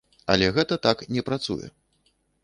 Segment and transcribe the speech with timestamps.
[0.35, 1.67] Але гэта так не працуе.